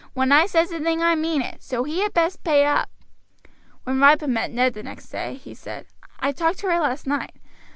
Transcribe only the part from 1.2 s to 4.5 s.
it. So he had best pay up." When Ripon met